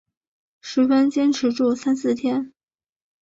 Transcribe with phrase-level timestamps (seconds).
[0.61, 2.51] 十分坚持住三四天